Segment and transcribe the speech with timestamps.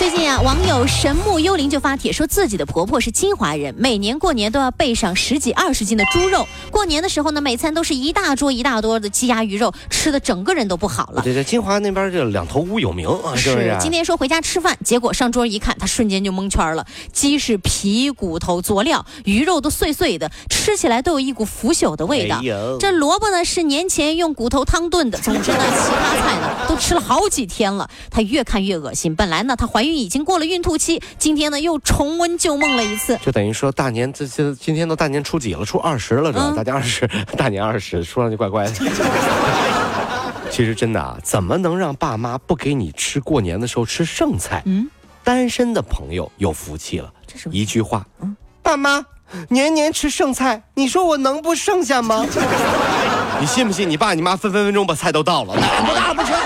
[0.00, 6.48] 最近啊，网友神木幽灵就发帖说自己的婆婆是金华人，每年过年都要备上十几二十斤的猪肉。
[6.70, 11.20] 过年的时候呢，每餐都是一大桌一大桌的鸡鸭鱼肉，吃的整个人都不好了。
[11.20, 13.76] 对对，金华那边这两头乌有名啊，是不是？
[13.78, 16.86] 今天说回家吃饭，结果上桌一看，他瞬间就蒙圈了。
[17.12, 22.40] 鸡是皮骨头佐料，鱼肉都碎碎的，吃起来都有一股腐朽的味道。
[22.80, 25.18] 这萝卜呢是年前用骨头汤炖的。
[25.18, 29.14] 总之呢，其他菜呢都吃了好几天了，他越看越恶心。
[29.14, 29.89] 本来呢，他怀孕。
[29.92, 35.64] 已经过了孕吐期，今天呢又重温旧梦了一次，就等于说大年这这今天都大年初几了？
[35.64, 36.52] 初二十了，是吧？
[36.56, 38.72] 大年二十， 大年二十，说上去怪怪的。
[40.50, 44.62] 其实真的啊，怎么能让爸妈不给你吃过年的时候吃剩菜？
[44.66, 44.90] 嗯，
[45.22, 47.12] 单身的朋友有福气了。
[47.26, 48.04] 这是一句话。
[48.20, 49.06] 嗯，爸妈
[49.48, 52.26] 年年吃剩菜，你说我能不剩下吗？
[53.40, 53.88] 你信不信？
[53.88, 56.36] 你爸你妈分分分钟把菜都倒了，不大不成。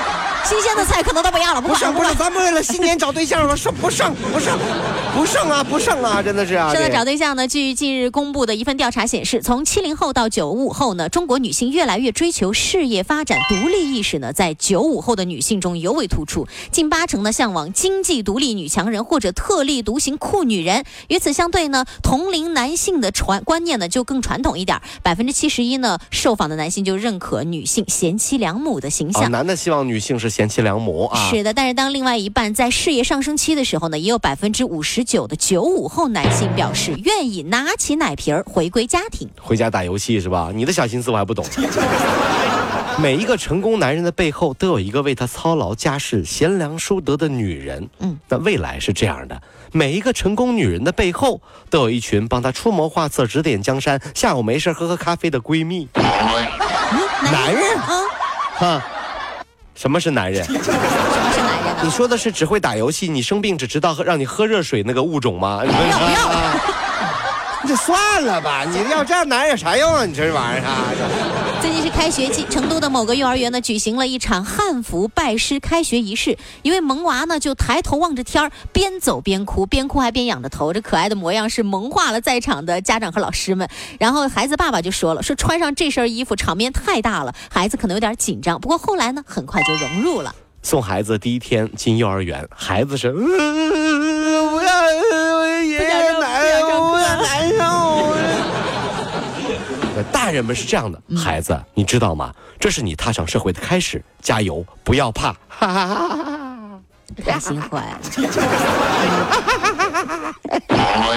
[0.44, 4.58] 新鲜的菜可能都不要了，不剩不剩，咱们为了新年找对象了，剩不剩不剩
[5.16, 6.70] 不剩啊不剩啊，真的是啊。
[6.70, 20.84] 说到找对象呢，据近日公布的一份调查显示，从七零后到九五后呢，中国女性越来越追求事业发展、独立意识呢，在九五后的女性中尤为突出，近八成呢向往经济独立女强人或者特立独行酷女人。
[21.08, 29.30] 与此相对呢，同龄男性的传观念呢就更传统一点，百分之七十一呢受访的男性就认可女性贤妻良母的形象。
[29.30, 30.33] 男的希望女性是。
[30.34, 40.50] 贤妻良母啊，是的，但是当另外一半在事业上升期的时候呢，也有百分之五十九的九五后男性表示愿意拿起奶瓶儿回归家庭，回家打游戏是吧？
[40.52, 41.46] 你的小心思我还不懂。
[42.98, 47.88] 每一个成功男人的背后都有一个为他操劳家事、贤良淑德的女人。
[48.00, 55.88] 嗯，那未来是这样的，每一个成功女人的背后都有一群帮她出谋划策、指点江山、下午没事喝喝咖啡的闺蜜。
[55.94, 58.02] 男人啊，
[58.56, 58.82] 哈。
[59.74, 60.42] 什么是男人？
[60.46, 61.86] 什么是男人？
[61.86, 65.60] 你说的是只会打游戏，你生病只知道喝让你喝热水那个物种吗？
[65.60, 66.73] 不要不要！
[67.74, 70.06] 就算了吧， 你要这样男人有啥用啊？
[70.06, 70.94] 你这玩意儿啊！
[71.60, 76.38] 最近是开学季，成都的某个幼儿园呢举行了一场汉服拜师开学仪式。
[76.62, 83.68] 一位萌娃呢就抬头望着天儿，边走边哭，边哭还边仰着头，这可爱的模样是萌化了在场的家长和老师们。
[83.98, 88.60] 然后孩子爸爸就说了，说穿上这身衣服场面太大了，孩子可能有点紧张。
[88.60, 90.32] 不过后来呢，很快就融入了。
[90.62, 93.20] 送孩子第一天进幼儿园，孩子是不
[94.62, 94.92] 要
[95.62, 97.64] 爷爷奶奶，我难受。
[100.14, 102.32] 大人们是这样的，孩子，你知道吗？
[102.60, 105.34] 这是你踏上社会的开始，加油，不要怕。
[107.26, 107.98] 太心坏了。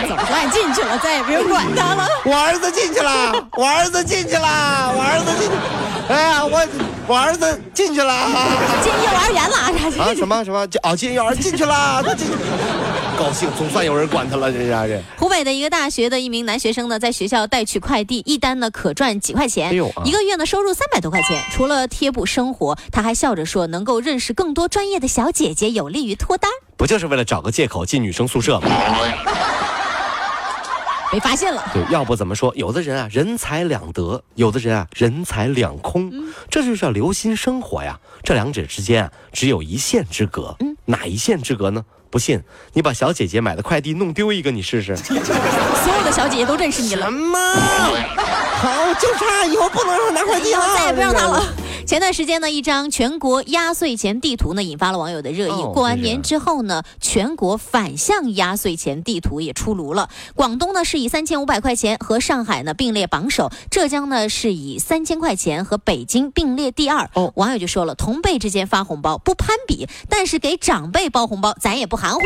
[0.07, 2.07] 总算进去了，再也不用管他了。
[2.25, 5.47] 我儿子进去了，我儿子进去了，我儿子进。
[6.09, 6.67] 哎呀，我
[7.07, 8.13] 我儿子进去了，
[8.81, 9.57] 进幼儿园了。
[10.03, 10.13] 啊？
[10.15, 10.67] 什么什么？
[10.81, 12.27] 哦，进幼儿进去了，他进。
[13.17, 15.01] 高兴，总算有人管他了，这家人。
[15.17, 19.73] 湖北的一个大学的一名男学生呢，在学校代取快递，一单呢可赚几块钱，
[20.05, 21.41] 一个月呢收入三百多块钱。
[21.51, 26.51] 除了贴补生活，他还笑着说，能够认识更多专业的小姐姐，有利于脱单。
[26.77, 28.69] 不就是为了找个借口进女生宿舍吗？
[31.11, 31.63] 被发现了。
[31.73, 36.11] 对，要不怎么说有的人啊人财两得，有的人啊人财两空，
[36.49, 37.99] 这就是要留心生活呀。
[38.23, 40.55] 这两者之间啊只有一线之隔。
[40.59, 41.85] 嗯，哪一线之隔呢？
[42.09, 42.41] 不信，
[42.73, 44.95] 你把小姐姐买的快递弄丢一个，你试试。
[44.97, 47.03] 所有的小姐姐都认识你了。
[47.05, 47.37] 什么？
[48.57, 51.43] 好，就差以后不能让拿快递了，再也不让他了。
[51.87, 55.63] 前段时间呢，一张全国压岁钱地图呢，引发了网友的热议。
[55.73, 60.09] 过完年之后呢，全国反向压岁钱地图也出炉了。
[60.35, 67.09] 广东呢是以三千五百块钱和上海呢并列榜首，浙江呢是以三千块钱和北京并列第二。
[67.13, 72.19] 哦，网友就说了，同辈之间发红包不攀比，但是给长辈包红包，咱也不含糊。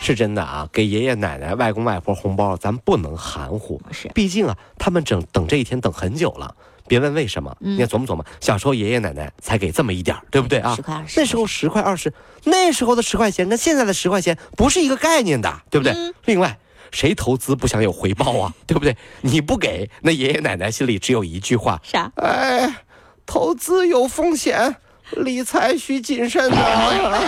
[0.00, 3.80] 是真的啊，给爷爷奶奶、外公外婆红包，咱不能含糊。
[3.92, 6.54] 是，毕竟啊，他们整等这一天等很久了。
[6.88, 10.74] 别问为什么，你要琢磨琢磨，小时候爷爷奶奶才给这么一点对不对啊？
[10.74, 12.12] 十块二十，那时候十块二十，
[12.44, 15.94] 那时候的十块钱跟现在的十块钱不是一个概念的，对不对？
[16.24, 16.58] 另外，
[16.90, 18.52] 谁投资不想有回报啊？
[18.66, 18.96] 对不对？
[19.20, 22.10] 你不给，那爷爷奶奶心里只有一句话：啥？
[22.16, 22.82] 哎，
[23.24, 24.74] 投资有风险，
[25.16, 26.58] 理财需谨慎啊！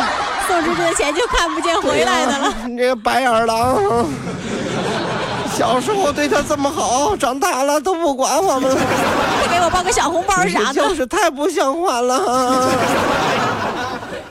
[0.48, 2.54] 送出去的钱就看不见回来的了。
[2.66, 4.06] 你这个白眼狼。
[5.54, 8.74] 小时候对他这么好，长大了都不管我们。
[9.52, 10.74] 给我包个小红包啥的。
[10.74, 12.70] 就是太不像话了。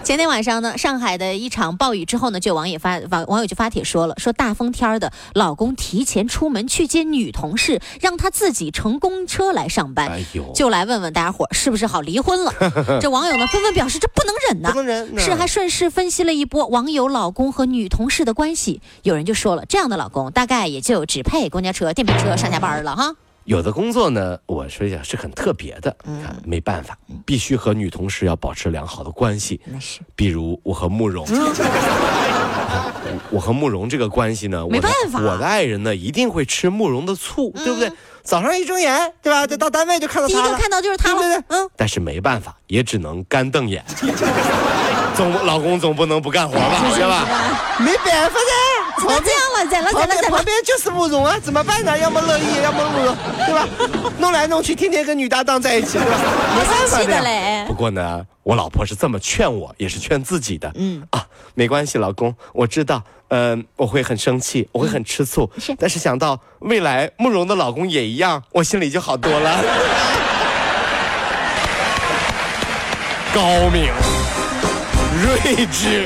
[0.03, 10.19] 前天晚上呢，上海的一场暴雨之后呢，就有网友发网网友就发帖说了，说大风天的，老公提前出门去接女同事，让她自己乘公车来上班。
[10.55, 12.53] 就来问问大家伙是不是好离婚了？
[12.99, 15.19] 这网友呢纷纷表示这不能忍呐，不能忍。
[15.19, 23.15] 是还顺势分析了一波网友老公和女同事的关系，有人就说了，这样的老公大概也就只配公交车、电瓶车上下班了哈。
[23.45, 29.59] 有的工作呢，我说一下是很特别的，看没办法，必须和女同事要保持良好的关系。
[29.65, 31.25] 那是，比如我和慕容，
[33.31, 37.91] 我和慕容这个关系呢，没办法，我的爱人呢一定会吃慕容的醋，对不对？
[38.23, 39.47] 早上一睁眼，对吧？
[39.47, 41.67] 就到单位就看到他第一个看到就是他了，嗯。
[41.75, 43.83] 但是没办法，也只能干瞪眼。
[45.15, 47.25] 总老公总不能不干活吧， 对吧？
[47.79, 48.35] 没办法
[48.97, 49.05] 噻。
[49.07, 50.29] 那这样了，再了，再了。
[50.29, 51.97] 旁边就是慕容啊，怎么办呢？
[51.97, 53.15] 要么乐意，要么慕容，
[53.45, 53.67] 对吧？
[54.19, 56.17] 弄来弄去，天天跟女搭档在一起，对吧？
[56.55, 57.63] 没办法的嘞。
[57.67, 60.71] 不过呢，我老婆是这么劝我，也是劝自己的。
[60.75, 65.75] 嗯啊，没关系，老公，我知道，嗯，我会很生气，我会很吃醋，是。
[65.79, 69.63] 但是想到未来慕容的老公也一样，我心里就好多了。
[73.33, 73.41] 高
[73.71, 73.89] 明，
[75.23, 76.05] 睿智。